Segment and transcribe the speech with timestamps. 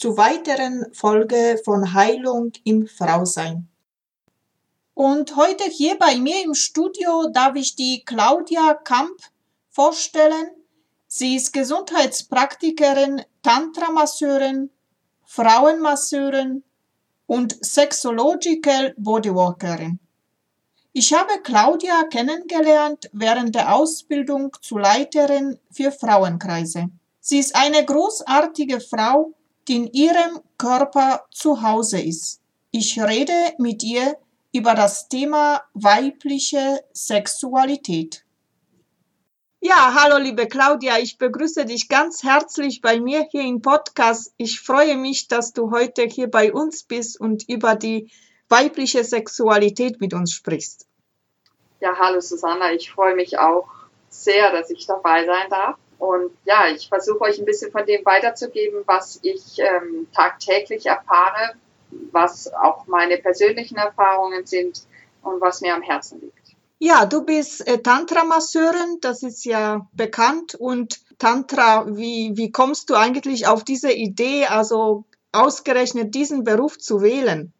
[0.00, 3.68] zu weiteren Folge von Heilung im Frausein.
[4.94, 9.20] Und heute hier bei mir im Studio darf ich die Claudia Kamp
[9.68, 10.50] vorstellen.
[11.06, 14.70] Sie ist Gesundheitspraktikerin, Tantra-Masseurin,
[15.26, 16.64] Frauenmasseurin,
[17.26, 20.00] und Sexological Bodyworkerin.
[20.92, 26.86] Ich habe Claudia kennengelernt während der Ausbildung zur Leiterin für Frauenkreise.
[27.20, 29.34] Sie ist eine großartige Frau,
[29.70, 32.40] in ihrem Körper zu Hause ist.
[32.72, 34.16] Ich rede mit ihr
[34.52, 38.24] über das Thema weibliche Sexualität.
[39.60, 44.34] Ja, hallo liebe Claudia, ich begrüße dich ganz herzlich bei mir hier im Podcast.
[44.38, 48.10] Ich freue mich, dass du heute hier bei uns bist und über die
[48.48, 50.88] weibliche Sexualität mit uns sprichst.
[51.78, 53.68] Ja, hallo Susanna, ich freue mich auch
[54.08, 55.76] sehr, dass ich dabei sein darf.
[56.00, 61.54] Und ja, ich versuche euch ein bisschen von dem weiterzugeben, was ich ähm, tagtäglich erfahre,
[62.10, 64.82] was auch meine persönlichen Erfahrungen sind
[65.22, 66.56] und was mir am Herzen liegt.
[66.78, 70.54] Ja, du bist äh, Tantra-Masseurin, das ist ja bekannt.
[70.54, 77.02] Und Tantra, wie, wie kommst du eigentlich auf diese Idee, also ausgerechnet diesen Beruf zu
[77.02, 77.52] wählen?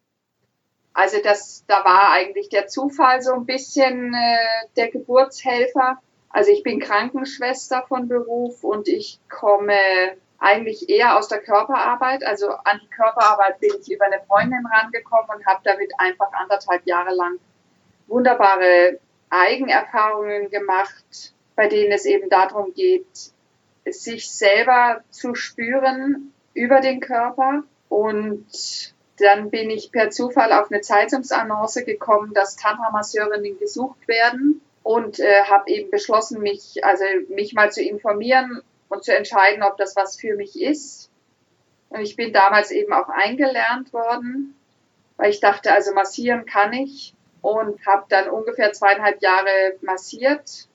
[0.93, 6.01] Also das, da war eigentlich der Zufall so ein bisschen äh, der Geburtshelfer.
[6.33, 9.77] Also ich bin Krankenschwester von Beruf und ich komme
[10.39, 12.23] eigentlich eher aus der Körperarbeit.
[12.23, 16.85] Also an die Körperarbeit bin ich über eine Freundin rangekommen und habe damit einfach anderthalb
[16.87, 17.37] Jahre lang
[18.07, 18.99] wunderbare
[19.29, 23.31] Eigenerfahrungen gemacht, bei denen es eben darum geht,
[23.85, 27.63] sich selber zu spüren über den Körper.
[27.89, 35.19] Und dann bin ich per Zufall auf eine Zeitungsannonce gekommen, dass Tantra-Masseurinnen gesucht werden und
[35.19, 39.95] äh, habe eben beschlossen, mich, also mich mal zu informieren und zu entscheiden, ob das
[39.95, 41.09] was für mich ist.
[41.89, 44.55] Und ich bin damals eben auch eingelernt worden,
[45.17, 50.67] weil ich dachte, also massieren kann ich und habe dann ungefähr zweieinhalb Jahre massiert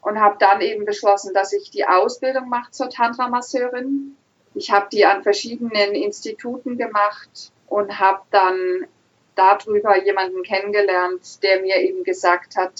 [0.00, 4.16] und habe dann eben beschlossen, dass ich die Ausbildung mache zur Tantra-Masseurin.
[4.54, 8.86] Ich habe die an verschiedenen Instituten gemacht und habe dann
[9.34, 12.72] darüber jemanden kennengelernt, der mir eben gesagt hat,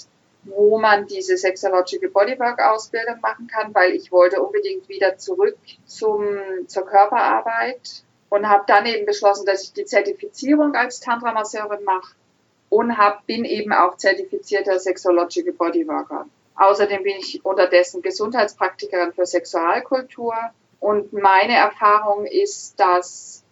[0.48, 6.38] wo man diese Sexological Bodywork Ausbildung machen kann, weil ich wollte unbedingt wieder zurück zum,
[6.66, 12.14] zur Körperarbeit und habe dann eben beschlossen, dass ich die Zertifizierung als Tantra-Masseurin mache
[12.68, 16.26] und hab, bin eben auch zertifizierter Sexological Bodyworker.
[16.56, 20.34] Außerdem bin ich unterdessen Gesundheitspraktikerin für Sexualkultur
[20.80, 23.44] und meine Erfahrung ist, dass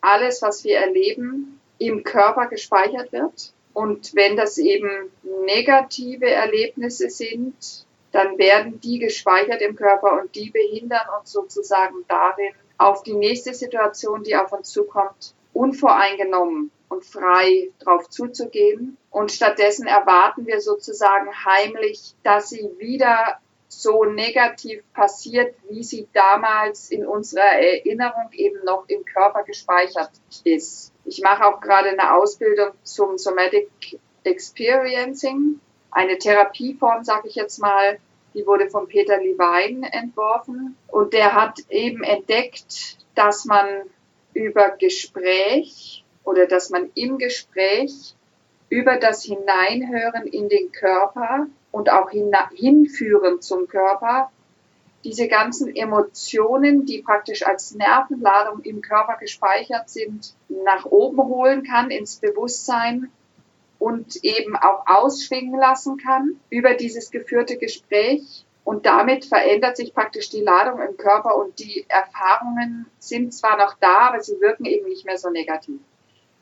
[0.00, 3.52] alles, was wir erleben, im Körper gespeichert wird.
[3.72, 5.10] Und wenn das eben
[5.46, 12.52] negative Erlebnisse sind, dann werden die gespeichert im Körper und die behindern uns sozusagen darin,
[12.78, 18.96] auf die nächste Situation, die auf uns zukommt, unvoreingenommen und frei drauf zuzugehen.
[19.10, 23.38] Und stattdessen erwarten wir sozusagen heimlich, dass sie wieder
[23.70, 30.10] so negativ passiert, wie sie damals in unserer Erinnerung eben noch im Körper gespeichert
[30.42, 30.92] ist.
[31.04, 33.70] Ich mache auch gerade eine Ausbildung zum Somatic
[34.24, 37.98] Experiencing, eine Therapieform, sage ich jetzt mal,
[38.34, 43.66] die wurde von Peter Levine entworfen und der hat eben entdeckt, dass man
[44.34, 48.14] über Gespräch oder dass man im Gespräch
[48.68, 54.30] über das Hineinhören in den Körper und auch hinführen zum Körper
[55.04, 61.90] diese ganzen Emotionen, die praktisch als Nervenladung im Körper gespeichert sind, nach oben holen kann
[61.90, 63.10] ins Bewusstsein
[63.78, 70.28] und eben auch ausschwingen lassen kann über dieses geführte Gespräch Und damit verändert sich praktisch
[70.28, 74.86] die Ladung im Körper und die Erfahrungen sind zwar noch da, aber sie wirken eben
[74.86, 75.80] nicht mehr so negativ.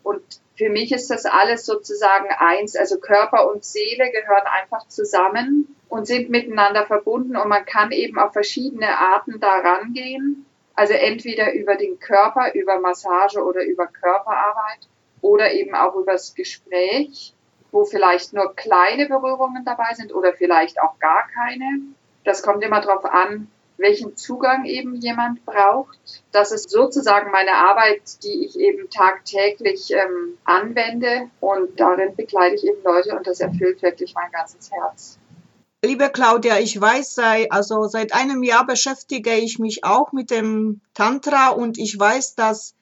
[0.08, 0.22] Und
[0.56, 2.76] für mich ist das alles sozusagen eins.
[2.76, 8.19] Also Körper und Seele gehören einfach zusammen und sind miteinander verbunden und man kann eben
[8.19, 10.46] auf verschiedene Arten da rangehen.
[10.75, 14.88] Also entweder über den Körper, über Massage oder über Körperarbeit
[15.20, 17.34] oder eben auch übers Gespräch,
[17.70, 21.82] wo vielleicht nur kleine Berührungen dabei sind oder vielleicht auch gar keine.
[22.25, 25.99] Das kommt immer darauf an, welchen Zugang eben jemand braucht.
[26.33, 32.67] Das ist sozusagen meine Arbeit, die ich eben tagtäglich ähm, anwende und darin begleite ich
[32.67, 35.19] eben Leute und das erfüllt wirklich mein ganzes Herz.
[35.85, 40.81] Liebe Claudia, ich weiß, sei, also seit einem Jahr beschäftige ich mich auch mit dem
[40.93, 42.75] Tantra und ich weiß, dass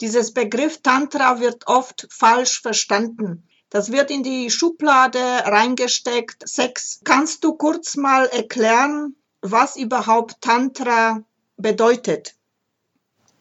[0.00, 3.42] dieses Begriff Tantra wird oft falsch verstanden.
[3.68, 6.48] Das wird in die Schublade reingesteckt.
[6.48, 7.00] Sex.
[7.02, 9.16] Kannst du kurz mal erklären,
[9.50, 11.22] was überhaupt Tantra
[11.56, 12.34] bedeutet?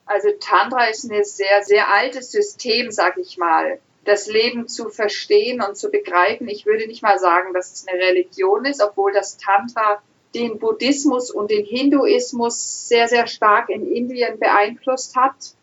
[0.06, 3.80] Also Tantra ist ein sehr, sehr altes System, sag ich mal.
[4.04, 6.48] Das Leben zu verstehen und zu begreifen.
[6.48, 10.02] Ich würde nicht mal sagen, dass es eine Religion ist, obwohl das Tantra
[10.36, 15.56] den Buddhismus und den Hinduismus sehr, sehr stark in Indien beeinflusst hat.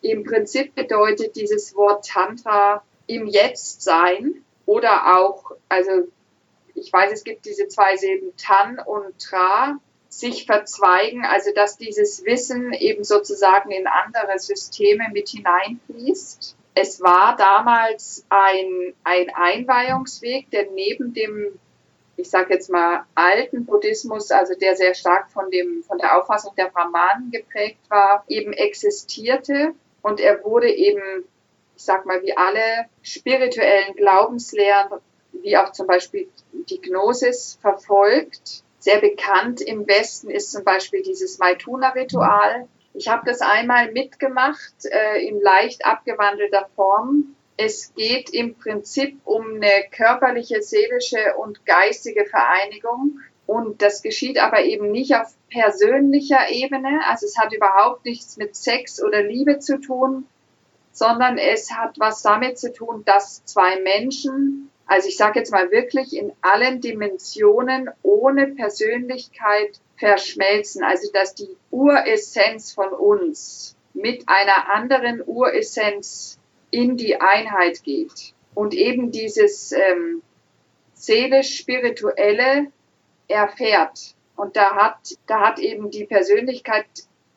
[0.00, 6.08] Im Prinzip bedeutet dieses Wort Tantra im Jetzt sein oder auch, also
[6.76, 9.78] ich weiß, es gibt diese zwei Silben Tan und Tra,
[10.08, 16.56] sich verzweigen, also dass dieses Wissen eben sozusagen in andere Systeme mit hineinfließt.
[16.74, 21.58] Es war damals ein, ein Einweihungsweg, der neben dem,
[22.16, 26.54] ich sage jetzt mal, alten Buddhismus, also der sehr stark von, dem, von der Auffassung
[26.56, 29.74] der Brahmanen geprägt war, eben existierte.
[30.02, 31.24] Und er wurde eben,
[31.76, 35.00] ich sag mal, wie alle spirituellen Glaubenslehren
[35.46, 38.64] wie auch zum Beispiel die Gnosis verfolgt.
[38.80, 42.66] Sehr bekannt im Westen ist zum Beispiel dieses Maituna-Ritual.
[42.94, 47.36] Ich habe das einmal mitgemacht äh, in leicht abgewandelter Form.
[47.56, 53.20] Es geht im Prinzip um eine körperliche, seelische und geistige Vereinigung.
[53.46, 57.02] Und das geschieht aber eben nicht auf persönlicher Ebene.
[57.08, 60.26] Also es hat überhaupt nichts mit Sex oder Liebe zu tun,
[60.90, 65.70] sondern es hat was damit zu tun, dass zwei Menschen also ich sage jetzt mal
[65.70, 70.84] wirklich in allen Dimensionen ohne Persönlichkeit verschmelzen.
[70.84, 76.38] Also dass die Uressenz von uns mit einer anderen Uressenz
[76.70, 78.32] in die Einheit geht.
[78.54, 80.22] Und eben dieses ähm,
[80.94, 82.68] seelisch-spirituelle
[83.28, 84.14] erfährt.
[84.36, 86.86] Und da hat, da hat eben die Persönlichkeit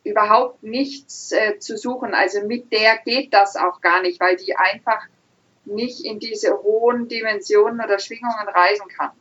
[0.04, 2.14] überhaupt nichts äh, zu suchen.
[2.14, 5.08] Also mit der geht das auch gar nicht, weil die einfach
[5.70, 9.12] nicht in diese hohen Dimensionen oder Schwingungen reisen kann.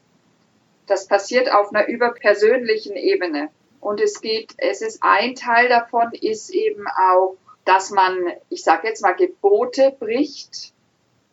[0.87, 3.51] Das passiert auf einer überpersönlichen Ebene.
[3.81, 8.17] Und es geht, es ist ein Teil davon, ist eben auch, dass man,
[8.49, 10.73] ich sage jetzt mal, Gebote bricht.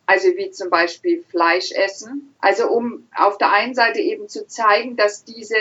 [0.04, 2.34] Also wie zum Beispiel Fleisch essen.
[2.38, 5.56] Also um auf der einen Seite eben zu zeigen, dass diese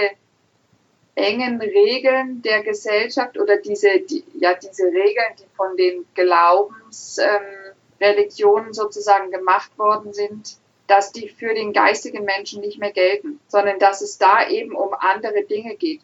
[1.16, 7.65] engen Regeln der Gesellschaft oder diese, die, ja, diese Regeln, die von den Glaubens, ähm,
[8.00, 10.58] Religionen sozusagen gemacht worden sind,
[10.88, 14.94] dass die für den geistigen Menschen nicht mehr gelten, sondern dass es da eben um
[14.94, 16.02] andere Dinge geht,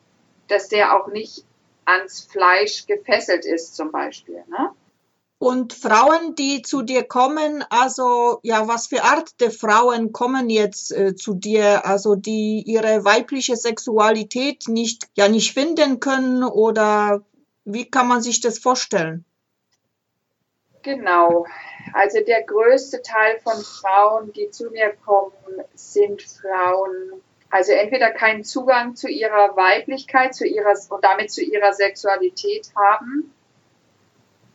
[0.47, 1.45] dass der auch nicht
[1.85, 4.43] ans Fleisch gefesselt ist zum Beispiel.
[4.49, 4.71] Ne?
[5.41, 10.91] Und Frauen, die zu dir kommen, also ja, was für Art der Frauen kommen jetzt
[10.91, 17.23] äh, zu dir, also die ihre weibliche Sexualität nicht ja nicht finden können oder
[17.65, 19.25] wie kann man sich das vorstellen?
[20.83, 21.45] Genau.
[21.93, 25.33] Also der größte Teil von Frauen, die zu mir kommen,
[25.75, 31.73] sind Frauen, also entweder keinen Zugang zu ihrer Weiblichkeit zu ihrer, und damit zu ihrer
[31.73, 33.33] Sexualität haben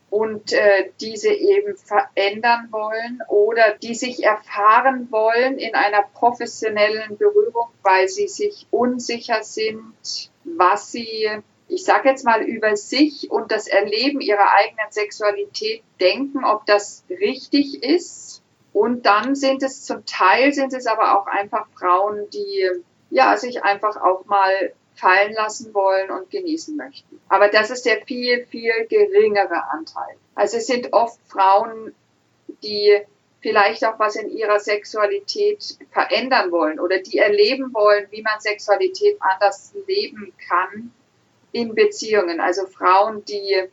[0.09, 7.69] und äh, diese eben verändern wollen oder die sich erfahren wollen in einer professionellen Berührung,
[7.83, 11.29] weil sie sich unsicher sind, was sie
[11.69, 17.05] ich sage jetzt mal, über sich und das Erleben ihrer eigenen Sexualität denken, ob das
[17.11, 18.43] richtig ist.
[18.73, 22.71] Und dann sind es zum Teil sind es aber auch einfach Frauen, die
[23.11, 27.21] ja sich einfach auch mal fallen lassen wollen und genießen möchten.
[27.29, 30.17] Aber das ist der viel, viel geringere Anteil.
[30.35, 31.95] Also es sind oft Frauen,
[32.63, 33.01] die
[33.41, 39.17] vielleicht auch was in ihrer Sexualität verändern wollen oder die erleben wollen, wie man Sexualität
[39.21, 40.93] anders leben kann
[41.57, 42.41] in Beziehungen.
[42.41, 43.65] Also Frauen, die,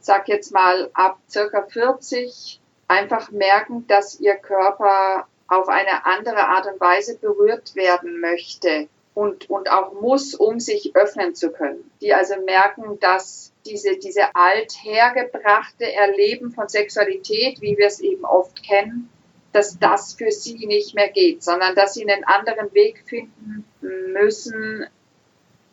[0.00, 6.66] sag jetzt mal, ab circa 40 einfach merken, dass ihr Körper auf eine andere Art
[6.66, 11.90] und Weise berührt werden möchte und, und auch muss, um sich öffnen zu können.
[12.00, 18.62] Die also merken, dass diese, diese althergebrachte Erleben von Sexualität, wie wir es eben oft
[18.62, 19.10] kennen,
[19.52, 23.66] dass das für sie nicht mehr geht, sondern dass sie einen anderen Weg finden
[24.12, 24.86] müssen,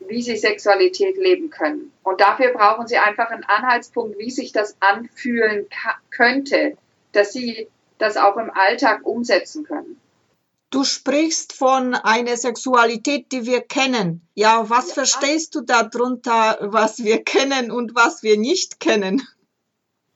[0.08, 1.92] wie sie Sexualität leben können.
[2.04, 5.68] Und dafür brauchen sie einfach einen Anhaltspunkt, wie sich das anfühlen
[6.10, 6.78] könnte,
[7.12, 10.00] dass sie das auch im Alltag umsetzen können.
[10.72, 14.28] Du sprichst von einer Sexualität, die wir kennen.
[14.34, 14.96] Ja, was ja.
[14.96, 19.26] verstehst du darunter, was wir kennen und was wir nicht kennen?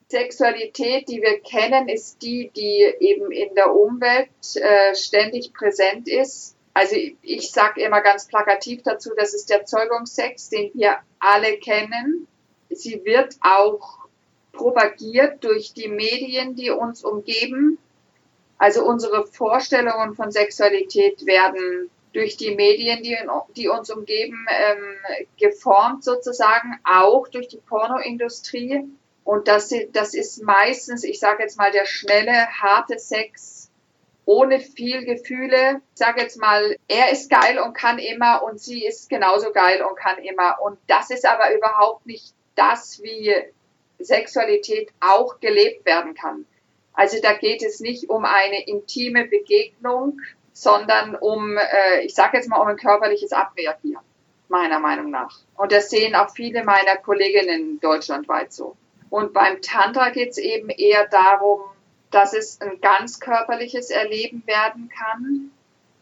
[0.10, 6.56] Sexualität, die wir kennen, ist die, die eben in der Umwelt äh, ständig präsent ist.
[6.80, 12.26] Also ich, sage immer ganz plakativ dazu, das ist der Zeugungssex, den wir alle kennen.
[12.70, 14.08] Sie wird auch
[14.54, 17.80] propagiert durch die Medien, die uns umgeben.
[18.58, 23.18] Also unsere Vorstellungen von Sexualität werden durch die Medien, die,
[23.58, 24.96] die uns umgeben, ähm,
[25.38, 28.88] geformt sozusagen, auch durch die Pornoindustrie.
[29.26, 33.59] Und das, das ist meistens, ich sage jetzt mal, der schnelle, harte Sex
[34.30, 35.82] ohne viel Gefühle.
[35.96, 39.82] Ich sage jetzt mal, er ist geil und kann immer und sie ist genauso geil
[39.82, 40.62] und kann immer.
[40.62, 43.34] Und das ist aber überhaupt nicht das, wie
[43.98, 46.46] Sexualität auch gelebt werden kann.
[46.94, 50.22] Also da geht es nicht um eine intime Begegnung,
[50.54, 54.04] sondern um, äh, ich sage jetzt mal, um ein körperliches Abreagieren,
[54.48, 55.40] meiner Meinung nach.
[55.56, 58.76] Und das sehen auch viele meiner Kolleginnen deutschlandweit so.
[59.10, 61.62] Und beim Tantra geht es eben eher darum,
[62.12, 65.52] dass es ein ganz körperliches Erleben werden kann.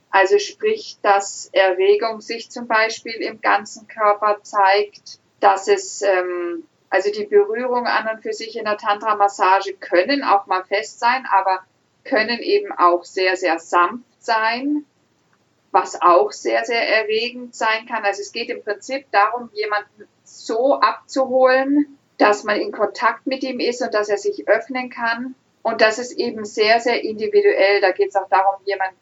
[0.09, 7.11] Also sprich, dass Erregung sich zum Beispiel im ganzen Körper zeigt, dass es, ähm, also
[7.11, 11.61] die Berührung an und für sich in der Tantra-Massage können auch mal fest sein, aber
[12.05, 14.85] können eben auch sehr, sehr sanft sein,
[15.71, 18.05] was auch sehr, sehr erregend sein kann.
[18.05, 23.59] Also es geht im Prinzip darum, jemanden so abzuholen, dass man in Kontakt mit ihm
[23.59, 25.35] ist und dass er sich öffnen kann.
[25.61, 27.81] Und das ist eben sehr, sehr individuell.
[27.81, 28.95] Da geht es auch darum, jemanden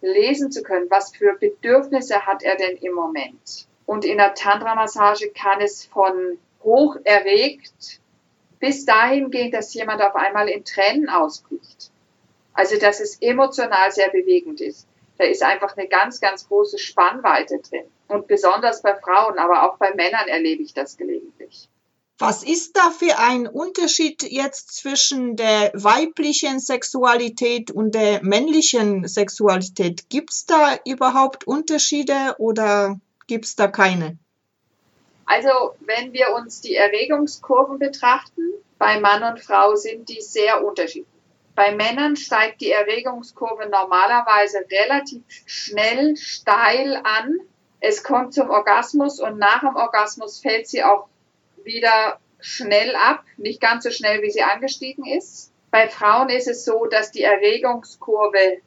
[0.00, 0.90] lesen zu können.
[0.90, 3.66] Was für Bedürfnisse hat er denn im Moment?
[3.86, 8.00] Und in der Tantra-Massage kann es von hoch erregt
[8.64, 11.90] bis dahin gehen, dass jemand auf einmal in Tränen ausbricht.
[12.54, 14.88] Also, dass es emotional sehr bewegend ist.
[15.18, 17.84] Da ist einfach eine ganz, ganz große Spannweite drin.
[18.08, 21.68] Und besonders bei Frauen, aber auch bei Männern erlebe ich das gelegentlich.
[22.18, 30.08] Was ist da für ein Unterschied jetzt zwischen der weiblichen Sexualität und der männlichen Sexualität?
[30.10, 34.16] Gibt es da überhaupt Unterschiede oder gibt es da keine?
[35.26, 38.42] Also wenn wir uns die Erregungskurven betrachten,
[38.78, 41.08] bei Mann und Frau sind die sehr unterschiedlich.
[41.56, 47.40] Bei Männern steigt die Erregungskurve normalerweise relativ schnell steil an.
[47.80, 51.08] Es kommt zum Orgasmus und nach dem Orgasmus fällt sie auch
[51.64, 55.52] wieder schnell ab, nicht ganz so schnell, wie sie angestiegen ist.
[55.70, 58.58] Bei Frauen ist es so, dass die Erregungskurve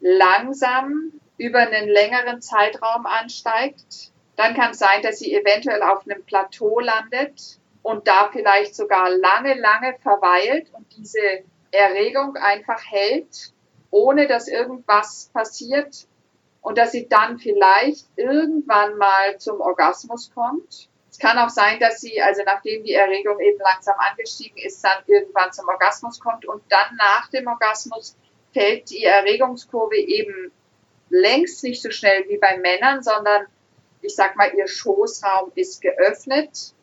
[0.00, 4.12] langsam über einen längeren Zeitraum ansteigt.
[4.36, 9.10] Dann kann es sein, dass sie eventuell auf einem Plateau landet und da vielleicht sogar
[9.10, 13.52] lange, lange verweilt und diese Erregung einfach hält,
[13.90, 16.06] ohne dass irgendwas passiert
[16.62, 20.89] und dass sie dann vielleicht irgendwann mal zum Orgasmus kommt
[21.20, 25.52] kann auch sein, dass sie, also nachdem die Erregung eben langsam angestiegen ist, dann irgendwann
[25.52, 28.16] zum Orgasmus kommt und dann nach dem Orgasmus
[28.52, 30.50] fällt die Erregungskurve eben
[31.10, 33.46] längst nicht so schnell wie bei Männern, sondern
[34.00, 36.74] ich sag mal, ihr Schoßraum ist geöffnet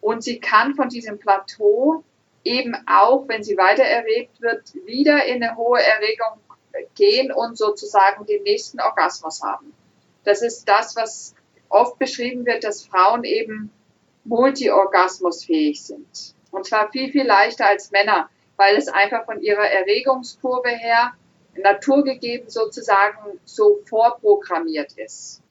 [0.00, 2.04] und sie kann von diesem Plateau
[2.44, 6.40] eben auch, wenn sie weiter erregt wird, wieder in eine hohe Erregung
[6.94, 9.74] gehen und sozusagen den nächsten Orgasmus haben.
[10.24, 11.34] Das ist das, was
[11.72, 13.70] oft beschrieben wird, dass Frauen eben
[14.24, 16.34] multiorgasmusfähig sind.
[16.50, 21.12] Und zwar viel, viel leichter als Männer, weil es einfach von ihrer Erregungskurve her
[21.56, 25.42] naturgegeben sozusagen so vorprogrammiert ist.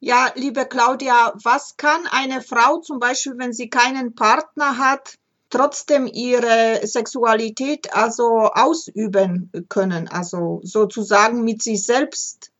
[0.00, 5.14] Ja, liebe Claudia, was kann eine Frau zum Beispiel, wenn sie keinen Partner hat,
[5.48, 12.51] trotzdem ihre Sexualität also ausüben können, also sozusagen mit sich selbst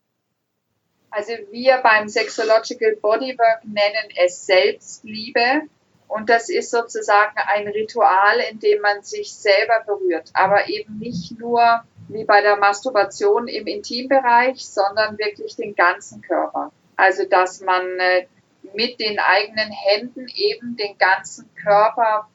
[1.12, 5.62] also wir beim Sexological Bodywork nennen es Selbstliebe.
[6.08, 10.30] Und das ist sozusagen ein Ritual, in dem man sich selber berührt.
[10.34, 16.72] Aber eben nicht nur wie bei der Masturbation im Intimbereich, sondern wirklich den ganzen Körper.
[16.96, 18.26] Also dass man äh,
[18.74, 22.28] mit den eigenen Händen eben den ganzen Körper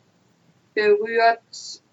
[0.76, 1.40] berührt,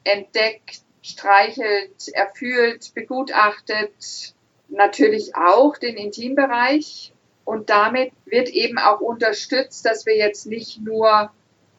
[0.04, 4.34] entdeckt, streichelt, erfühlt, begutachtet,
[4.68, 7.12] natürlich auch den Intimbereich,
[7.44, 11.30] Und damit wird eben auch unterstützt, dass wir jetzt nicht nur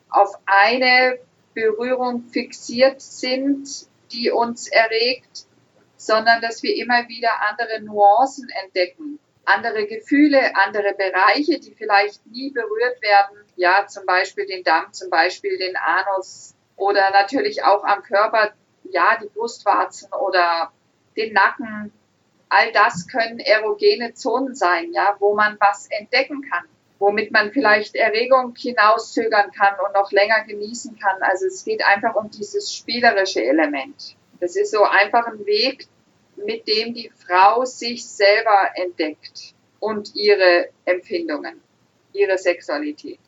[0.09, 1.17] auf eine
[1.53, 3.67] Berührung fixiert sind,
[4.11, 5.45] die uns erregt,
[5.97, 12.51] sondern dass wir immer wieder andere Nuancen entdecken, andere Gefühle, andere Bereiche, die vielleicht nie
[12.51, 13.37] berührt werden.
[13.55, 19.17] Ja, zum Beispiel den Damm, zum Beispiel den Anus oder natürlich auch am Körper, ja,
[19.21, 20.71] die Brustwarzen oder
[21.15, 21.91] den Nacken.
[22.49, 26.63] All das können erogene Zonen sein, ja, wo man was entdecken kann,
[26.99, 31.21] womit man vielleicht Erregung hinauszögern kann und noch länger genießen kann.
[31.21, 34.15] Also es geht einfach um dieses spielerische Element.
[34.39, 35.87] Das ist so einfach ein Weg,
[36.35, 41.61] mit dem die Frau sich selber entdeckt und ihre Empfindungen,
[42.13, 43.19] ihre Sexualität.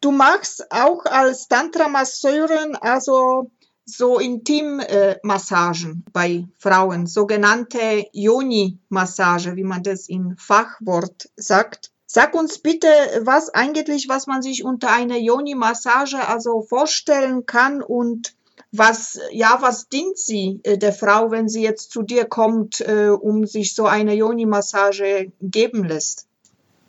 [0.00, 3.50] Du machst auch als Tantra-Masseurin also
[3.84, 11.90] so Intimmassagen bei Frauen, sogenannte Yoni-Massage, wie man das in Fachwort sagt.
[12.06, 12.88] Sag uns bitte,
[13.22, 18.34] was eigentlich, was man sich unter einer Yoni-Massage also vorstellen kann und
[18.70, 23.08] was, ja, was dient sie äh, der Frau, wenn sie jetzt zu dir kommt, äh,
[23.08, 26.26] um sich so eine Yoni-Massage geben lässt?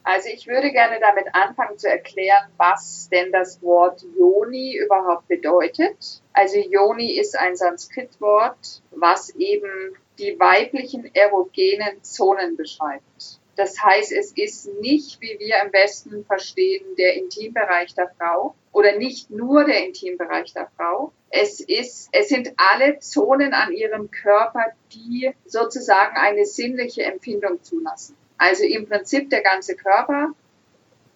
[0.03, 6.21] Also ich würde gerne damit anfangen zu erklären, was denn das Wort Yoni überhaupt bedeutet.
[6.33, 13.39] Also Yoni ist ein Sanskritwort, was eben die weiblichen erogenen Zonen beschreibt.
[13.55, 18.97] Das heißt, es ist nicht, wie wir im Westen verstehen, der Intimbereich der Frau oder
[18.97, 21.13] nicht nur der Intimbereich der Frau.
[21.29, 28.15] Es ist, es sind alle Zonen an ihrem Körper, die sozusagen eine sinnliche Empfindung zulassen.
[28.37, 30.33] Also im Prinzip der ganze Körper.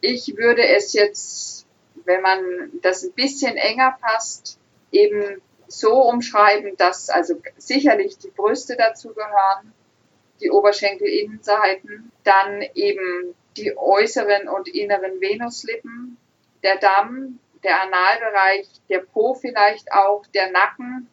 [0.02, 1.66] Ich würde es jetzt,
[2.06, 2.40] wenn man
[2.84, 4.60] das ein bisschen enger fasst,
[4.98, 9.74] eben so umschreiben, dass also sicherlich die Brüste dazu gehören,
[10.40, 16.18] die Oberschenkelinnenseiten, dann eben die äußeren und inneren Venuslippen,
[16.64, 21.10] der Damm, der Analbereich, der Po vielleicht auch, der Nacken.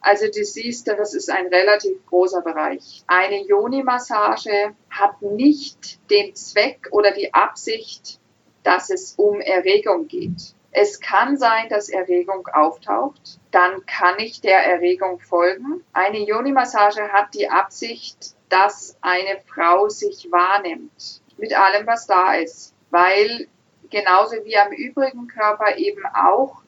[0.00, 3.02] Also du siehst, das ist ein relativ großer Bereich.
[3.06, 8.20] Eine Yoni-Massage hat nicht den Zweck oder die Absicht,
[8.62, 10.54] dass es um Erregung geht.
[10.76, 13.38] Es kann sein, dass Erregung auftaucht.
[13.52, 15.84] Dann kann ich der Erregung folgen.
[15.92, 22.74] Eine Yoni-Massage hat die Absicht, dass eine Frau sich wahrnimmt mit allem, was da ist.
[22.90, 23.46] Weil
[23.88, 26.62] genauso wie am übrigen Körper eben auch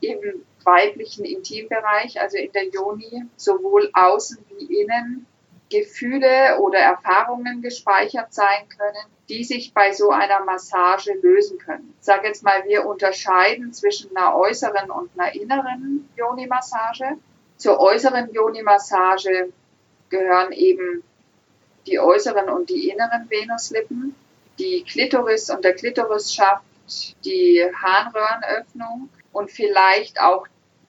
[0.00, 5.26] im weiblichen Intimbereich, also in der Joni, sowohl außen wie innen
[5.70, 11.94] Gefühle oder Erfahrungen gespeichert sein können, die sich bei so einer Massage lösen können.
[11.98, 17.16] Ich sage jetzt mal, wir unterscheiden zwischen einer äußeren und einer inneren Joni-Massage.
[17.56, 19.52] Zur äußeren Joni-Massage
[20.08, 21.04] gehören eben
[21.86, 24.14] die äußeren und die inneren Venuslippen,
[24.58, 26.64] die Klitoris und der Klitorisschaft,
[27.24, 30.46] die Harnröhrenöffnung und vielleicht auch,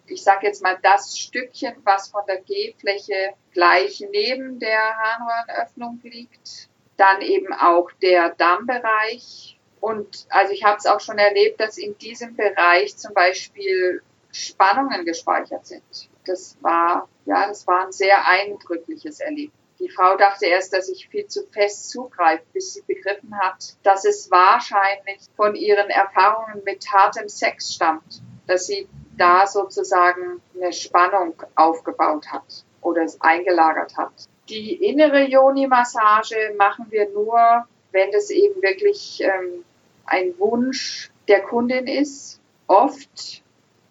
[0.07, 6.69] ich sage jetzt mal, das Stückchen, was von der G-Fläche gleich neben der Harnröhrenöffnung liegt.
[6.97, 9.59] Dann eben auch der Dammbereich.
[9.79, 15.05] Und also ich habe es auch schon erlebt, dass in diesem Bereich zum Beispiel Spannungen
[15.05, 16.09] gespeichert sind.
[16.25, 19.59] Das war, ja, das war ein sehr eindrückliches Erlebnis.
[19.79, 24.05] Die Frau dachte erst, dass ich viel zu fest zugreife, bis sie begriffen hat, dass
[24.05, 31.33] es wahrscheinlich von ihren Erfahrungen mit hartem Sex stammt, dass sie da sozusagen eine Spannung
[31.55, 34.11] aufgebaut hat oder es eingelagert hat.
[34.49, 39.63] Die innere Yoni-Massage machen wir nur, wenn das eben wirklich ähm,
[40.05, 42.39] ein Wunsch der Kundin ist.
[42.67, 43.43] Oft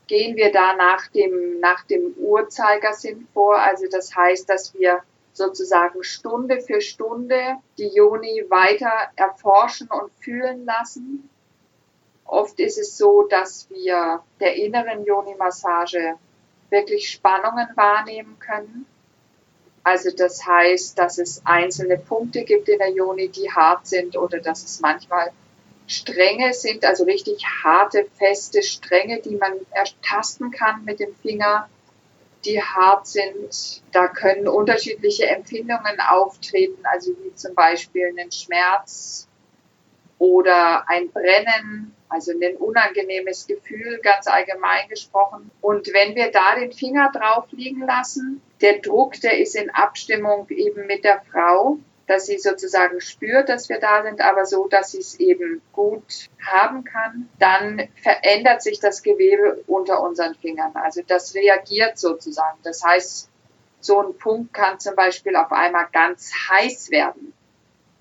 [0.06, 3.56] gehen wir da nach dem, nach dem Uhrzeigersinn vor.
[3.56, 5.02] Also das heißt, dass wir
[5.33, 11.30] sozusagen Stunde für Stunde die Joni weiter erforschen und fühlen lassen.
[12.31, 16.14] Oft ist es so, dass wir der inneren Joni-Massage
[16.71, 18.87] wirklich Spannungen wahrnehmen können.
[19.83, 24.38] Also das heißt, dass es einzelne Punkte gibt in der Joni, die hart sind oder
[24.38, 25.33] dass es manchmal
[25.88, 31.69] Stränge sind, also richtig harte, feste Stränge, die man ertasten kann mit dem Finger
[32.45, 33.83] die hart sind.
[33.90, 39.27] Da können unterschiedliche Empfindungen auftreten, also wie zum Beispiel einen Schmerz
[40.19, 45.51] oder ein Brennen, also ein unangenehmes Gefühl, ganz allgemein gesprochen.
[45.61, 50.46] Und wenn wir da den Finger drauf liegen lassen, der Druck, der ist in Abstimmung
[50.51, 51.79] eben mit der Frau
[52.11, 56.29] dass sie sozusagen spürt, dass wir da sind, aber so, dass sie es eben gut
[56.44, 60.73] haben kann, dann verändert sich das Gewebe unter unseren Fingern.
[60.75, 62.59] Also das reagiert sozusagen.
[62.64, 63.29] Das heißt,
[63.79, 67.33] so ein Punkt kann zum Beispiel auf einmal ganz heiß werden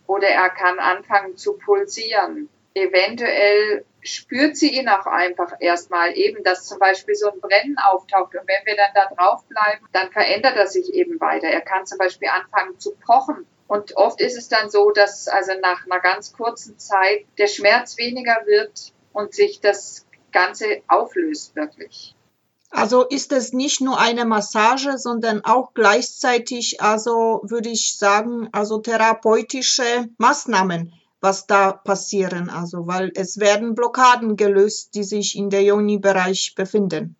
[0.07, 2.49] oder er kann anfangen zu pulsieren.
[2.73, 8.35] Eventuell spürt sie ihn auch einfach erstmal eben, dass zum Beispiel so ein Brennen auftaucht
[8.35, 11.47] und wenn wir dann da drauf bleiben, dann verändert er sich eben weiter.
[11.47, 15.51] Er kann zum Beispiel anfangen zu pochen und oft ist es dann so, dass also
[15.61, 22.15] nach einer ganz kurzen Zeit der Schmerz weniger wird und sich das Ganze auflöst wirklich.
[22.71, 28.79] Also ist es nicht nur eine Massage, sondern auch gleichzeitig, also würde ich sagen, also
[28.79, 32.49] therapeutische Maßnahmen, was da passieren.
[32.49, 37.15] Also, weil es werden Blockaden gelöst, die sich in der Joni-Bereich befinden.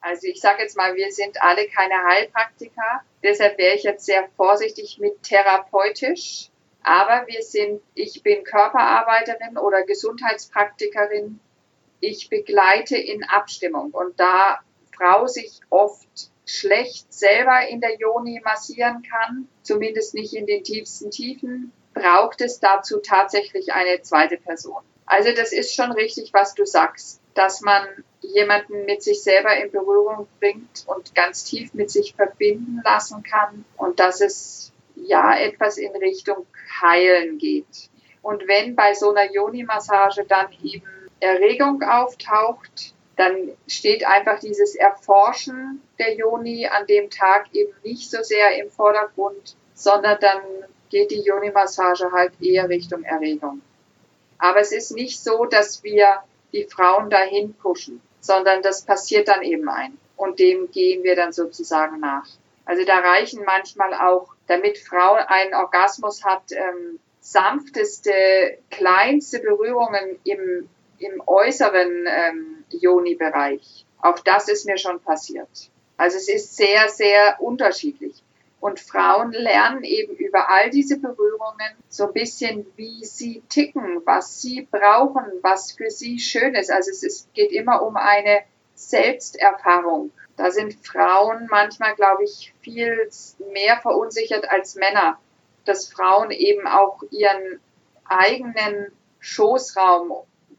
[0.00, 3.02] Also ich sage jetzt mal, wir sind alle keine Heilpraktiker.
[3.22, 6.48] Deshalb wäre ich jetzt sehr vorsichtig mit therapeutisch.
[6.82, 11.38] Aber wir sind, ich bin Körperarbeiterin oder Gesundheitspraktikerin
[12.02, 13.92] ich begleite in Abstimmung.
[13.92, 14.60] Und da
[14.94, 16.08] Frau sich oft
[16.44, 22.60] schlecht selber in der Joni massieren kann, zumindest nicht in den tiefsten Tiefen, braucht es
[22.60, 24.82] dazu tatsächlich eine zweite Person.
[25.06, 27.86] Also das ist schon richtig, was du sagst, dass man
[28.20, 33.64] jemanden mit sich selber in Berührung bringt und ganz tief mit sich verbinden lassen kann
[33.76, 36.46] und dass es ja etwas in Richtung
[36.80, 37.90] Heilen geht.
[38.22, 40.86] Und wenn bei so einer Joni-Massage dann eben
[41.20, 48.22] Erregung auftaucht, dann steht einfach dieses Erforschen der Joni an dem Tag eben nicht so
[48.22, 50.40] sehr im Vordergrund, sondern dann
[50.92, 53.60] geht die Joni-Massage halt eher Richtung Erregung.
[54.38, 59.42] Aber es ist nicht so, dass wir die Frauen dahin pushen, sondern das passiert dann
[59.42, 59.98] eben ein.
[60.16, 62.28] Und dem gehen wir dann sozusagen nach.
[62.64, 70.68] Also da reichen manchmal auch, damit Frau einen Orgasmus hat, ähm, sanfteste, kleinste Berührungen im
[71.02, 73.84] im äußeren ähm, Joni-Bereich.
[74.00, 75.48] Auch das ist mir schon passiert.
[75.96, 78.22] Also es ist sehr, sehr unterschiedlich.
[78.62, 84.40] Und Frauen lernen eben über all diese Berührungen so ein bisschen, wie sie ticken, was
[84.40, 86.70] sie brauchen, was für sie schön ist.
[86.70, 88.42] Also es ist, geht immer um eine
[88.76, 90.12] Selbsterfahrung.
[90.36, 93.10] Da sind Frauen manchmal, glaube ich, viel
[93.52, 95.18] mehr verunsichert als Männer,
[95.64, 97.58] dass Frauen eben auch ihren
[98.04, 100.12] eigenen Schoßraum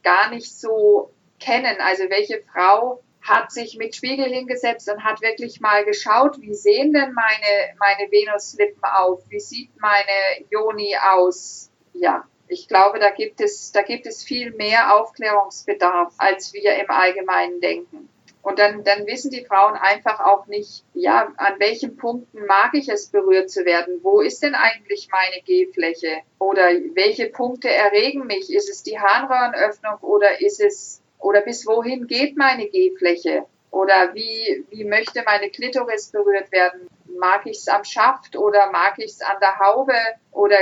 [0.04, 1.78] gar nicht so kennen.
[1.80, 6.94] Also welche Frau hat sich mit Spiegel hingesetzt und hat wirklich mal geschaut, wie sehen
[6.94, 9.22] denn meine, meine Venuslippen auf?
[9.30, 11.72] Wie sieht meine Joni aus?
[11.94, 16.90] Ja, ich glaube, da gibt es, da gibt es viel mehr Aufklärungsbedarf, als wir im
[16.90, 18.10] Allgemeinen denken.
[18.44, 22.90] Und dann, dann wissen die Frauen einfach auch nicht, ja, an welchen Punkten mag ich
[22.90, 24.02] es berührt zu werden?
[24.04, 26.20] Wo ist denn eigentlich meine Gehfläche?
[26.40, 28.54] Oder welche Punkte erregen mich?
[28.54, 33.46] Ist es die Harnröhrenöffnung oder ist es, oder bis wohin geht meine Gehfläche?
[33.72, 36.88] Oder wie, wie möchte meine Klitoris berührt werden?
[37.18, 39.96] Mag ich es am Schaft oder mag ich es an der Haube
[40.32, 40.58] oder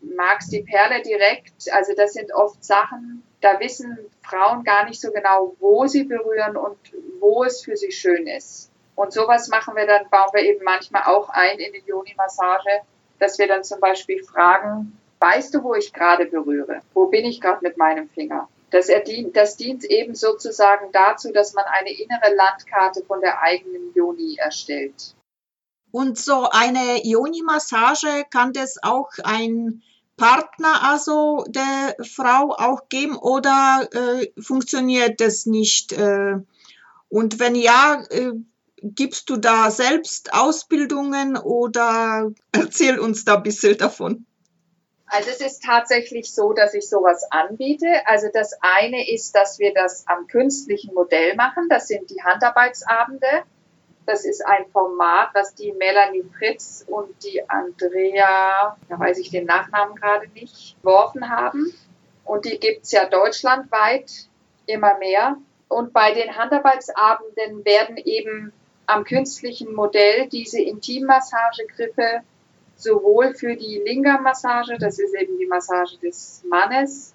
[0.00, 1.70] mag es die Perle direkt?
[1.70, 6.56] Also das sind oft Sachen, da wissen Frauen gar nicht so genau, wo sie berühren
[6.56, 6.78] und
[7.20, 8.72] wo es für sie schön ist.
[8.96, 12.80] Und sowas machen wir dann, bauen wir eben manchmal auch ein in die Yoni-Massage,
[13.18, 16.80] dass wir dann zum Beispiel fragen, weißt du, wo ich gerade berühre?
[16.94, 18.48] Wo bin ich gerade mit meinem Finger?
[18.76, 23.94] Das, dient, das dient eben sozusagen dazu, dass man eine innere Landkarte von der eigenen
[23.94, 25.14] Yoni erstellt.
[25.92, 29.82] Und so eine Yoni-Massage kann das auch ein
[30.18, 35.92] Partner also der Frau auch geben oder äh, funktioniert das nicht?
[35.92, 36.36] Äh,
[37.08, 38.32] und wenn ja, äh,
[38.82, 44.26] gibst du da selbst Ausbildungen oder erzähl uns da ein bisschen davon?
[45.06, 47.86] Also es ist tatsächlich so, dass ich sowas anbiete.
[48.06, 51.68] Also das eine ist, dass wir das am künstlichen Modell machen.
[51.68, 53.44] Das sind die Handarbeitsabende.
[54.04, 59.46] Das ist ein Format, was die Melanie Fritz und die Andrea, da weiß ich den
[59.46, 61.72] Nachnamen gerade nicht, geworfen haben.
[62.24, 64.10] Und die gibt's ja deutschlandweit
[64.66, 65.36] immer mehr.
[65.68, 68.52] Und bei den Handarbeitsabenden werden eben
[68.86, 72.22] am künstlichen Modell diese Intimmmassagegriffe
[72.76, 77.14] sowohl für die Linga-Massage, das ist eben die Massage des Mannes,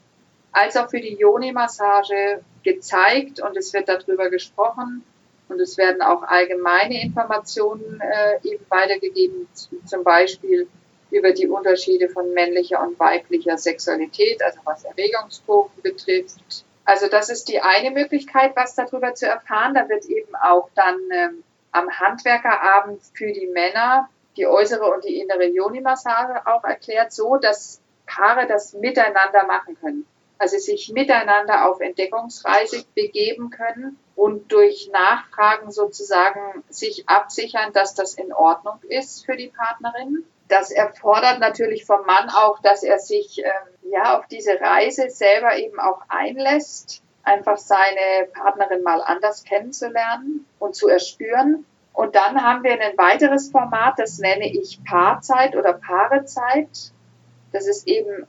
[0.52, 5.04] als auch für die Yoni-Massage gezeigt und es wird darüber gesprochen
[5.48, 9.48] und es werden auch allgemeine Informationen äh, eben weitergegeben,
[9.86, 10.68] zum Beispiel
[11.10, 16.66] über die Unterschiede von männlicher und weiblicher Sexualität, also was Erregungskurven betrifft.
[16.86, 19.74] Also das ist die eine Möglichkeit, was darüber zu erfahren.
[19.74, 25.20] Da wird eben auch dann ähm, am Handwerkerabend für die Männer die äußere und die
[25.20, 30.06] innere Yoni-Massage auch erklärt, so dass Paare das miteinander machen können
[30.42, 38.16] also sich miteinander auf Entdeckungsreise begeben können und durch Nachfragen sozusagen sich absichern, dass das
[38.16, 40.26] in Ordnung ist für die Partnerin.
[40.48, 45.56] das erfordert natürlich vom Mann auch, dass er sich ähm, ja auf diese Reise selber
[45.56, 51.66] eben auch einlässt, einfach seine Partnerin mal anders kennenzulernen und zu erspüren.
[51.94, 56.92] Und dann haben wir ein weiteres Format, das nenne ich Paarzeit oder Paarezeit.
[57.52, 58.26] Das ist eben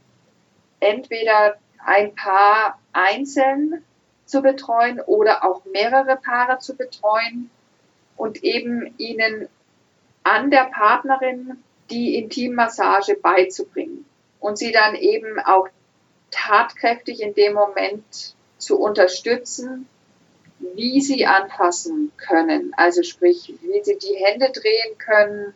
[0.81, 3.85] entweder ein Paar einzeln
[4.27, 7.51] zu betreuen oder auch mehrere Paare zu betreuen
[8.16, 9.48] und eben ihnen
[10.25, 14.07] an der Partnerin die Intimmassage beizubringen
[14.40, 15.68] und sie dann eben auch
[16.31, 19.88] tatkräftig in dem Moment zu unterstützen,
[20.75, 22.72] wie sie anfassen können.
[22.77, 25.55] Also sprich, wie sie die Hände drehen können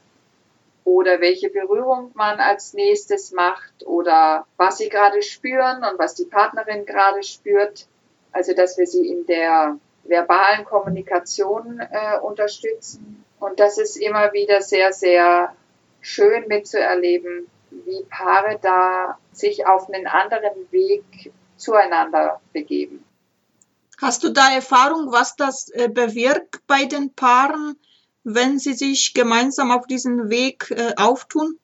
[0.84, 6.26] oder welche Berührung man als nächstes macht oder was sie gerade spüren und was die
[6.26, 7.86] Partnerin gerade spürt.
[8.32, 13.24] Also dass wir sie in der verbalen Kommunikation äh, unterstützen.
[13.40, 15.54] Und das ist immer wieder sehr, sehr
[16.00, 23.05] schön mitzuerleben, wie Paare da sich auf einen anderen Weg zueinander begeben.
[24.00, 27.76] Hast du da Erfahrung, was das äh, bewirkt bei den Paaren,
[28.24, 31.58] wenn sie sich gemeinsam auf diesen Weg äh, auftun?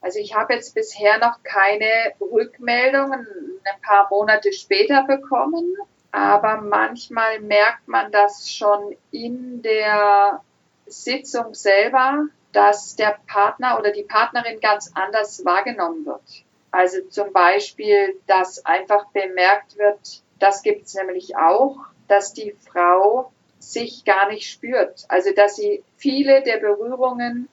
[0.00, 3.26] Also ich habe jetzt bisher noch keine Rückmeldungen
[3.64, 5.76] ein paar Monate später bekommen,
[6.10, 10.42] aber manchmal merkt man das schon in der
[10.86, 16.44] Sitzung selber, dass der Partner oder die Partnerin ganz anders wahrgenommen wird.
[16.70, 23.32] Also zum Beispiel, dass einfach bemerkt wird, das gibt es nämlich auch, dass die Frau
[23.58, 25.06] sich gar nicht spürt.
[25.08, 27.48] Also dass sie viele der Berührungen,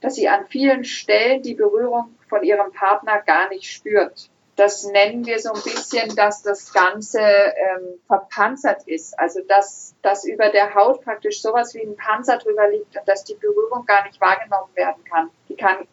[0.00, 4.30] dass sie an vielen Stellen die Berührung von ihrem Partner gar nicht spürt.
[4.56, 9.18] Das nennen wir so ein bisschen, dass das Ganze ähm, verpanzert ist.
[9.18, 13.22] Also dass, dass über der Haut praktisch sowas wie ein Panzer drüber liegt und dass
[13.22, 15.28] die Berührung gar nicht wahrgenommen werden kann.
[15.50, 15.86] Die kann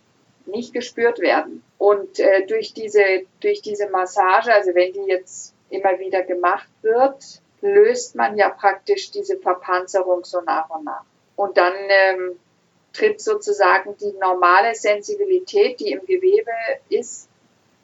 [0.46, 1.62] nicht gespürt werden.
[1.78, 7.42] Und äh, durch diese durch diese Massage, also wenn die jetzt immer wieder gemacht wird,
[7.62, 11.04] löst man ja praktisch diese Verpanzerung so nach und nach.
[11.36, 12.40] Und dann ähm,
[12.94, 16.52] tritt sozusagen die normale Sensibilität, die im Gewebe
[16.90, 17.30] ist,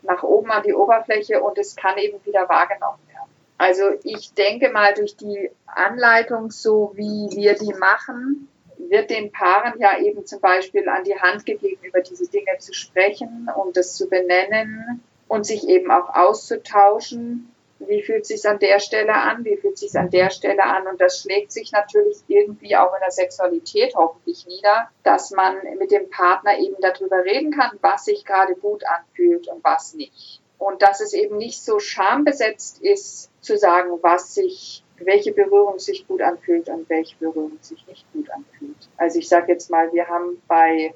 [0.04, 3.30] nach oben an die Oberfläche und es kann eben wieder wahrgenommen werden.
[3.58, 8.48] Also ich denke mal, durch die Anleitung, so wie wir die machen,
[8.90, 12.74] wird den Paaren ja eben zum Beispiel an die Hand gegeben, über diese Dinge zu
[12.74, 17.54] sprechen und das zu benennen und sich eben auch auszutauschen
[17.88, 21.00] wie fühlt sich an der Stelle an, wie fühlt sich an der Stelle an und
[21.00, 26.10] das schlägt sich natürlich irgendwie auch in der Sexualität hoffentlich nieder, dass man mit dem
[26.10, 30.42] Partner eben darüber reden kann, was sich gerade gut anfühlt und was nicht.
[30.58, 36.08] Und dass es eben nicht so schambesetzt ist, zu sagen, was sich, welche Berührung sich
[36.08, 38.78] gut anfühlt und welche Berührung sich nicht gut anfühlt.
[38.98, 40.94] Also ich sage jetzt mal, wir haben bei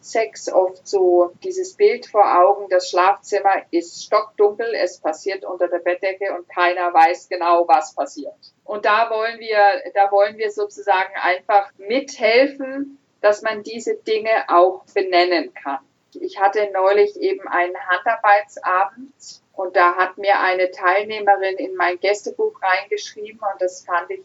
[0.00, 5.80] Sex oft so dieses Bild vor Augen, das Schlafzimmer ist stockdunkel, es passiert unter der
[5.80, 8.34] Bettdecke und keiner weiß genau, was passiert.
[8.64, 9.58] Und da wollen wir,
[9.94, 15.80] da wollen wir sozusagen einfach mithelfen, dass man diese Dinge auch benennen kann.
[16.14, 22.60] Ich hatte neulich eben einen Handarbeitsabend und da hat mir eine Teilnehmerin in mein Gästebuch
[22.62, 24.24] reingeschrieben und das fand ich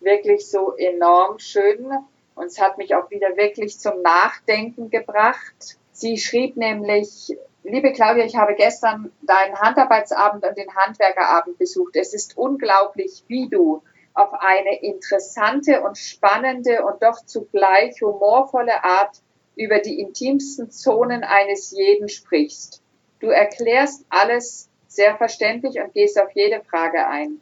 [0.00, 1.92] wirklich so enorm schön
[2.34, 5.78] und es hat mich auch wieder wirklich zum Nachdenken gebracht.
[5.92, 11.96] Sie schrieb nämlich, liebe Claudia, ich habe gestern deinen Handarbeitsabend und den Handwerkerabend besucht.
[11.96, 13.82] Es ist unglaublich, wie du
[14.14, 19.16] auf eine interessante und spannende und doch zugleich humorvolle Art
[19.56, 22.82] über die intimsten Zonen eines jeden sprichst.
[23.20, 27.40] Du erklärst alles sehr verständlich und gehst auf jede Frage ein.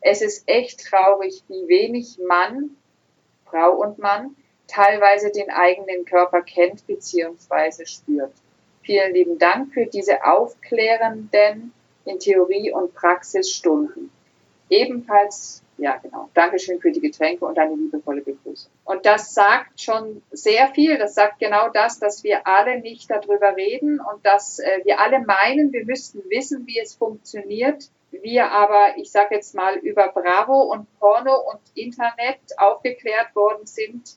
[0.00, 2.76] Es ist echt traurig, wie wenig Mann
[3.46, 7.86] Frau und Mann, teilweise den eigenen Körper kennt bzw.
[7.86, 8.32] spürt.
[8.82, 11.72] Vielen lieben Dank für diese aufklärenden
[12.04, 14.10] in Theorie und Praxis Stunden.
[14.70, 18.70] Ebenfalls, ja genau, Dankeschön für die Getränke und eine liebevolle Begrüßung.
[18.84, 20.98] Und das sagt schon sehr viel.
[20.98, 25.20] Das sagt genau das, dass wir alle nicht darüber reden und dass äh, wir alle
[25.20, 30.62] meinen, wir müssten wissen, wie es funktioniert wir aber, ich sage jetzt mal, über Bravo
[30.72, 34.16] und Porno und Internet aufgeklärt worden sind,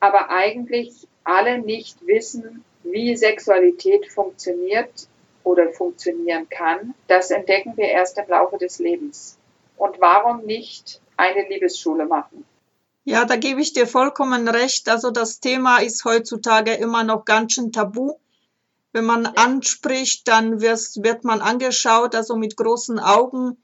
[0.00, 5.08] aber eigentlich alle nicht wissen, wie Sexualität funktioniert
[5.44, 6.94] oder funktionieren kann.
[7.08, 9.38] Das entdecken wir erst im Laufe des Lebens.
[9.76, 12.44] Und warum nicht eine Liebesschule machen?
[13.04, 14.88] Ja, da gebe ich dir vollkommen recht.
[14.88, 18.14] Also das Thema ist heutzutage immer noch ganz schön tabu.
[18.92, 23.56] Wenn man anspricht, dann wirst, wird man angeschaut, also mit großen Augen,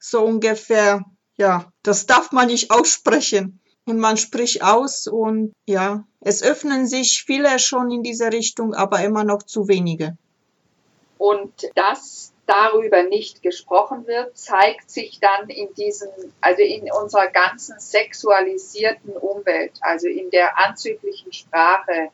[0.00, 1.04] so ungefähr,
[1.36, 3.60] ja, das darf man nicht aussprechen.
[3.86, 9.02] und man spricht aus und ja, es öffnen sich viele schon in diese Richtung, aber
[9.02, 10.16] immer noch zu wenige.
[11.16, 16.08] Und dass darüber nicht gesprochen wird, zeigt sich dann in diesem,
[16.40, 22.10] also in unserer ganzen sexualisierten Umwelt, also in der anzüglichen Sprache,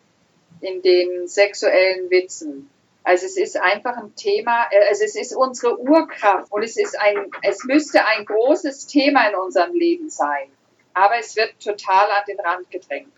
[0.64, 2.70] in den sexuellen Witzen.
[3.02, 6.98] Also es ist einfach ein Thema, äh, also es ist unsere Urkraft und es ist
[6.98, 10.50] ein, es müsste ein großes Thema in unserem Leben sein
[10.94, 13.12] aber es wird total an den Rand gedrängt.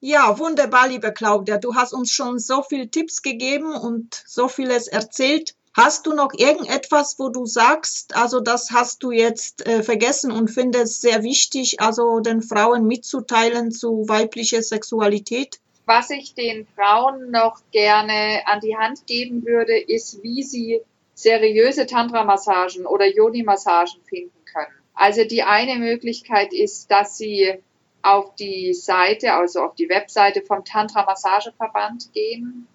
[0.00, 1.58] Ja, wunderbar, liebe Claudia.
[1.58, 5.54] Du hast uns schon so viele Tipps gegeben und so vieles erzählt.
[5.74, 10.48] Hast du noch irgendetwas, wo du sagst, also das hast du jetzt äh, vergessen und
[10.48, 15.60] findest sehr wichtig, also den Frauen mitzuteilen zu weiblicher Sexualität?
[15.86, 20.80] Was ich den Frauen noch gerne an die Hand geben würde, ist, wie sie
[21.14, 24.74] seriöse Tantra-Massagen oder Yoni-Massagen finden können.
[24.94, 27.54] Also die eine Möglichkeit ist, dass Sie
[28.02, 32.66] auf die Seite, also auf die Webseite vom Tantra Massageverband gehen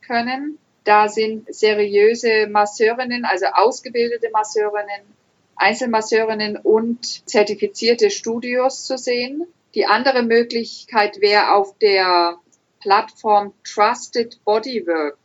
[0.00, 0.58] können.
[0.84, 5.02] Da sind seriöse Masseurinnen, also ausgebildete Masseurinnen,
[5.56, 9.46] Einzelmasseurinnen und zertifizierte Studios zu sehen.
[9.74, 12.38] Die andere Möglichkeit wäre auf der
[12.86, 15.18] Plattform Trusted Bodywork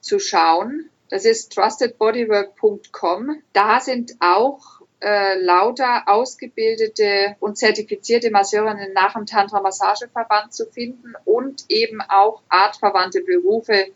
[0.00, 0.88] zu schauen.
[1.10, 3.42] Das ist trustedbodywork.com.
[3.52, 11.66] Da sind auch äh, lauter ausgebildete und zertifizierte Masseurinnen nach dem Tantra-Massageverband zu finden und
[11.68, 13.88] eben auch artverwandte Berufe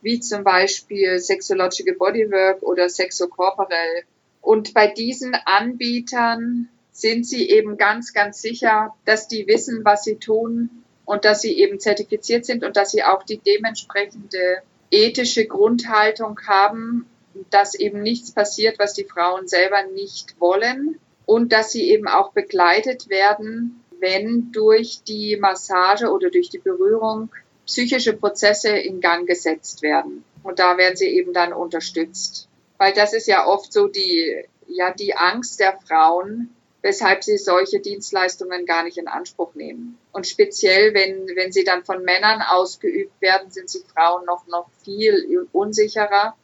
[0.00, 4.04] wie zum Beispiel Sexological Bodywork oder Sexocorporell.
[4.40, 10.16] Und bei diesen Anbietern sind sie eben ganz, ganz sicher, dass die wissen, was sie
[10.16, 14.58] tun und dass sie eben zertifiziert sind und dass sie auch die dementsprechende
[14.90, 17.06] ethische Grundhaltung haben,
[17.50, 22.32] dass eben nichts passiert, was die Frauen selber nicht wollen und dass sie eben auch
[22.32, 27.30] begleitet werden, wenn durch die Massage oder durch die Berührung
[27.66, 30.24] psychische Prozesse in Gang gesetzt werden.
[30.42, 32.48] Und da werden sie eben dann unterstützt.
[32.78, 36.54] Weil das ist ja oft so die, ja, die Angst der Frauen,
[36.86, 39.98] weshalb sie solche Dienstleistungen gar nicht in Anspruch nehmen.
[40.12, 44.70] Und speziell, wenn, wenn sie dann von Männern ausgeübt werden, sind sie Frauen noch, noch
[44.84, 46.34] viel unsicherer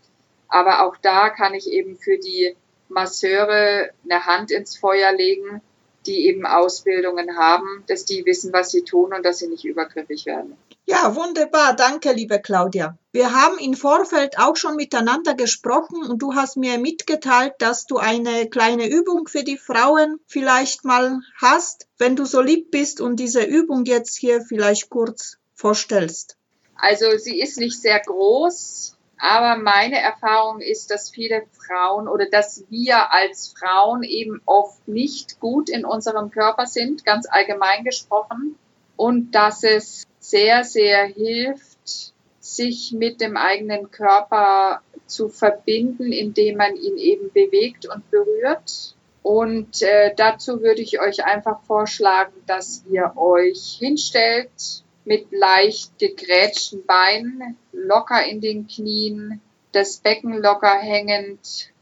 [0.53, 2.55] aber auch da kann ich eben für die
[2.91, 5.63] Masseure eine Hand ins Feuer legen,
[6.07, 10.27] die eben Ausbildungen haben, dass die wissen, was sie tun und dass sie nicht übergriffig
[10.27, 10.57] werden.
[10.85, 11.75] Ja, wunderbar.
[11.77, 12.99] Danke, liebe Claudia.
[13.13, 17.99] Wir haben im Vorfeld auch schon miteinander gesprochen und du hast mir mitgeteilt, dass du
[17.99, 23.17] eine kleine Übung für die Frauen vielleicht mal hast, wenn du so lieb bist und
[23.17, 26.37] diese Übung jetzt hier vielleicht kurz vorstellst.
[26.75, 28.97] Also sie ist nicht sehr groß.
[29.25, 35.39] Aber meine Erfahrung ist, dass viele Frauen oder dass wir als Frauen eben oft nicht
[35.39, 38.59] gut in unserem Körper sind, ganz allgemein gesprochen.
[38.97, 46.75] Und dass es sehr, sehr hilft, sich mit dem eigenen Körper zu verbinden, indem man
[46.75, 48.97] ihn eben bewegt und berührt.
[49.23, 56.85] Und äh, dazu würde ich euch einfach vorschlagen, dass ihr euch hinstellt mit leicht gegrätschten
[56.87, 59.41] Beinen, locker in den Knien,
[59.73, 61.73] das Becken locker hängend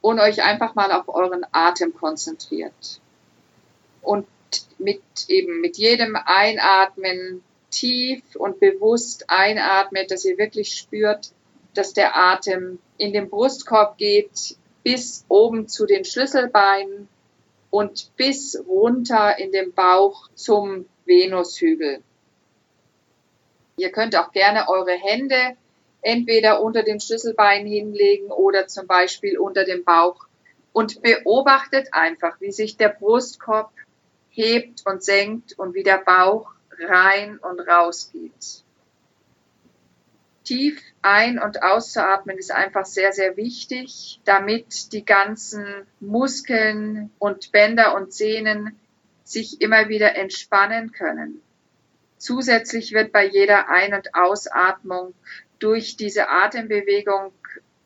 [0.00, 3.00] und euch einfach mal auf euren Atem konzentriert.
[4.02, 4.26] Und
[4.78, 11.30] mit eben mit jedem Einatmen tief und bewusst einatmet, dass ihr wirklich spürt,
[11.74, 17.08] dass der Atem in den Brustkorb geht, bis oben zu den Schlüsselbeinen
[17.70, 22.02] und bis runter in den Bauch zum Venushügel.
[23.80, 25.56] Ihr könnt auch gerne eure Hände
[26.02, 30.26] entweder unter dem Schlüsselbein hinlegen oder zum Beispiel unter dem Bauch
[30.72, 33.72] und beobachtet einfach, wie sich der Brustkorb
[34.28, 38.64] hebt und senkt und wie der Bauch rein und raus geht.
[40.44, 47.94] Tief ein- und auszuatmen ist einfach sehr, sehr wichtig, damit die ganzen Muskeln und Bänder
[47.94, 48.78] und Sehnen
[49.24, 51.40] sich immer wieder entspannen können.
[52.20, 55.14] Zusätzlich wird bei jeder Ein- und Ausatmung
[55.58, 57.32] durch diese Atembewegung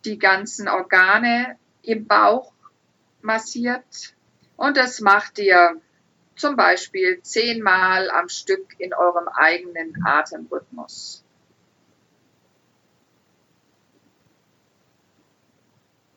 [0.04, 2.52] die ganzen Organe im Bauch
[3.22, 4.16] massiert.
[4.56, 5.80] Und das macht ihr
[6.34, 11.24] zum Beispiel zehnmal am Stück in eurem eigenen Atemrhythmus.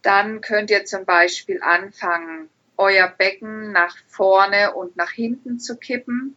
[0.01, 6.35] Dann könnt ihr zum Beispiel anfangen, euer Becken nach vorne und nach hinten zu kippen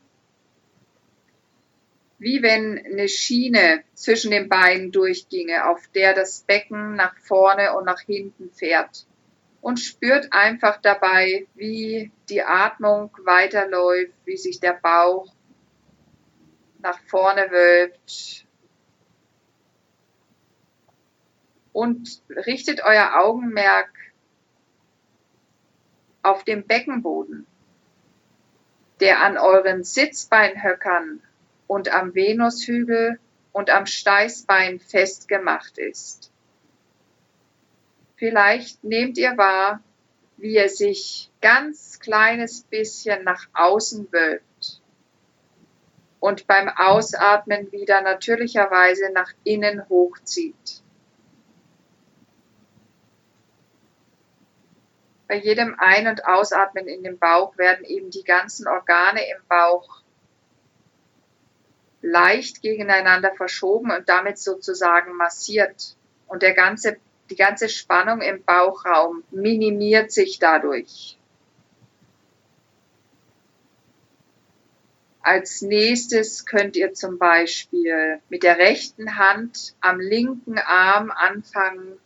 [2.20, 7.86] wie wenn eine Schiene zwischen den Beinen durchginge, auf der das Becken nach vorne und
[7.86, 9.06] nach hinten fährt.
[9.62, 15.34] und spürt einfach dabei, wie die Atmung weiterläuft, wie sich der Bauch
[16.78, 18.46] nach vorne wölbt.
[21.72, 23.90] Und richtet euer Augenmerk
[26.22, 27.46] auf den Beckenboden,
[29.00, 31.22] der an euren Sitzbeinhöckern
[31.70, 33.20] und am Venushügel
[33.52, 36.32] und am Steißbein festgemacht ist.
[38.16, 39.80] Vielleicht nehmt ihr wahr,
[40.36, 44.82] wie er sich ganz kleines bisschen nach außen wölbt
[46.18, 50.82] und beim Ausatmen wieder natürlicherweise nach innen hochzieht.
[55.28, 60.02] Bei jedem Ein- und Ausatmen in den Bauch werden eben die ganzen Organe im Bauch
[62.02, 65.96] leicht gegeneinander verschoben und damit sozusagen massiert.
[66.26, 66.96] Und der ganze,
[67.28, 71.18] die ganze Spannung im Bauchraum minimiert sich dadurch.
[75.22, 81.98] Als nächstes könnt ihr zum Beispiel mit der rechten Hand am linken Arm anfangen,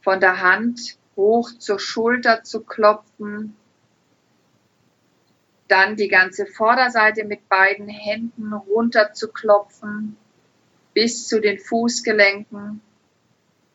[0.00, 3.56] von der Hand hoch zur Schulter zu klopfen.
[5.68, 10.16] Dann die ganze Vorderseite mit beiden Händen runter zu klopfen
[10.94, 12.80] bis zu den Fußgelenken.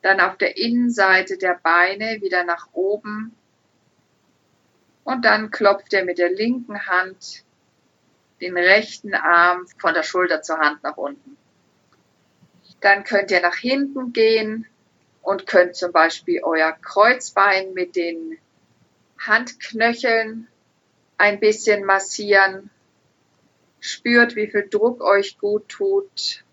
[0.01, 3.35] Dann auf der Innenseite der Beine wieder nach oben.
[5.03, 7.43] Und dann klopft er mit der linken Hand
[8.41, 11.37] den rechten Arm von der Schulter zur Hand nach unten.
[12.81, 14.67] Dann könnt ihr nach hinten gehen,
[15.27, 18.37] und könnt zum Beispiel euer Kreuzbein mit den
[19.19, 20.47] Handknöcheln
[21.17, 22.69] ein bisschen massieren.
[23.79, 26.43] Spürt, wie viel Druck euch gut tut.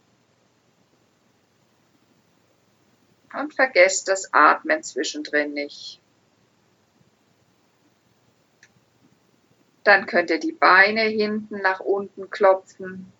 [3.33, 6.01] Und vergesst das Atmen zwischendrin nicht.
[9.83, 13.13] Dann könnt ihr die Beine hinten nach unten klopfen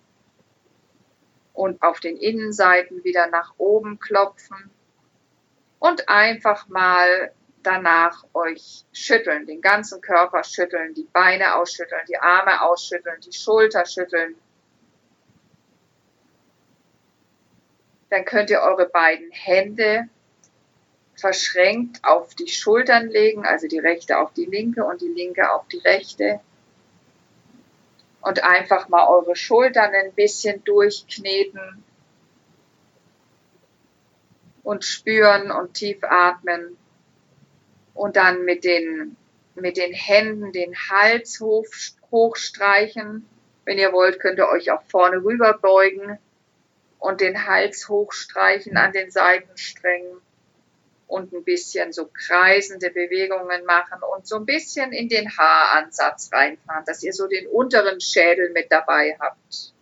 [1.53, 4.71] und auf den Innenseiten wieder nach oben klopfen
[5.79, 7.31] und einfach mal
[7.65, 13.85] danach euch schütteln, den ganzen Körper schütteln, die Beine ausschütteln, die Arme ausschütteln, die Schulter
[13.85, 14.35] schütteln.
[18.09, 20.07] Dann könnt ihr eure beiden Hände
[21.15, 25.67] verschränkt auf die Schultern legen, also die rechte auf die linke und die linke auf
[25.67, 26.41] die rechte.
[28.21, 31.83] Und einfach mal eure Schultern ein bisschen durchkneten
[34.63, 36.77] und spüren und tief atmen
[37.95, 39.15] und dann mit den,
[39.55, 41.65] mit den Händen den Hals hoch,
[42.11, 43.27] hochstreichen.
[43.63, 46.19] Wenn ihr wollt, könnt ihr euch auch vorne rüber beugen
[46.99, 50.21] und den Hals hochstreichen an den Seitensträngen
[51.07, 56.83] und ein bisschen so kreisende Bewegungen machen und so ein bisschen in den Haaransatz reinfahren,
[56.85, 59.73] dass ihr so den unteren Schädel mit dabei habt.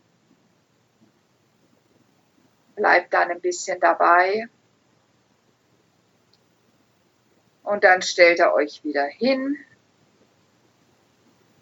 [2.75, 4.47] Bleibt dann ein bisschen dabei.
[7.63, 9.57] Und dann stellt er euch wieder hin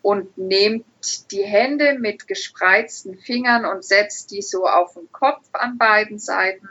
[0.01, 0.85] und nehmt
[1.31, 6.67] die Hände mit gespreizten Fingern und setzt die so auf den Kopf an beiden Seiten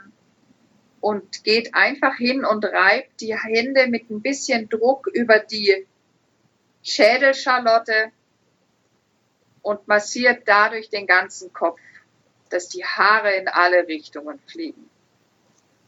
[0.99, 5.87] und geht einfach hin und reibt die Hände mit ein bisschen Druck über die
[6.83, 8.11] Schädelschalotte
[9.61, 11.79] und massiert dadurch den ganzen Kopf,
[12.49, 14.90] dass die Haare in alle Richtungen fliegen.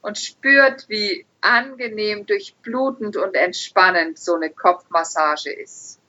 [0.03, 5.99] Und spürt, wie angenehm, durchblutend und entspannend so eine Kopfmassage ist.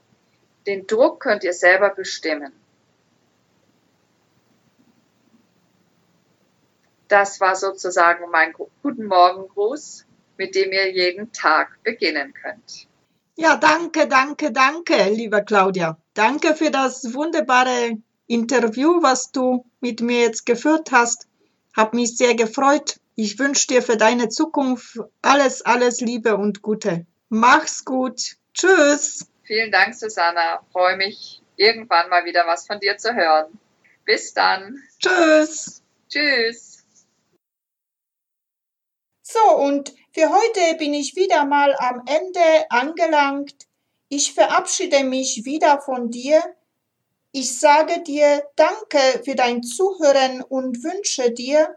[0.67, 2.53] Den Druck könnt ihr selber bestimmen.
[7.09, 10.05] Das war sozusagen mein Guten Morgen Gruß,
[10.37, 12.89] mit dem ihr jeden Tag beginnen könnt.
[13.37, 15.99] Ja, danke, danke, danke, liebe Claudia.
[16.15, 21.27] Danke für das wunderbare Interview, was du mit mir jetzt geführt hast.
[21.77, 22.97] Hab mich sehr gefreut.
[23.17, 27.07] Ich wünsche dir für deine Zukunft alles, alles Liebe und Gute.
[27.29, 28.37] Mach's gut.
[28.55, 29.27] Tschüss.
[29.45, 30.65] Vielen Dank, Susanna.
[30.73, 33.59] Freue mich, irgendwann mal wieder was von dir zu hören.
[34.05, 34.83] Bis dann.
[34.99, 35.83] Tschüss.
[36.09, 36.85] Tschüss.
[39.23, 43.67] So, und für heute bin ich wieder mal am Ende angelangt.
[44.09, 46.43] Ich verabschiede mich wieder von dir.
[47.33, 51.77] Ich sage dir Danke für dein Zuhören und wünsche dir,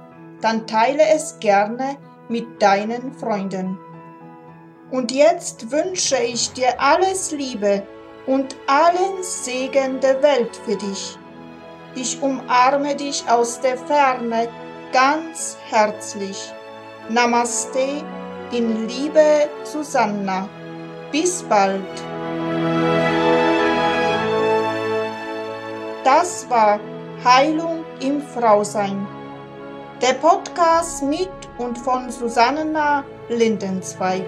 [0.41, 1.97] dann teile es gerne
[2.29, 3.77] mit deinen Freunden.
[4.91, 7.83] Und jetzt wünsche ich dir alles Liebe
[8.27, 11.17] und allen Segen der Welt für dich.
[11.95, 14.47] Ich umarme dich aus der Ferne
[14.91, 16.53] ganz herzlich.
[17.09, 18.03] Namaste
[18.51, 20.47] in Liebe Susanna.
[21.11, 21.81] Bis bald.
[26.03, 26.79] Das war
[27.23, 29.20] Heilung im Frausein.
[30.01, 31.29] Der Podcast mit
[31.59, 34.23] und von Susanna Lindenzweig.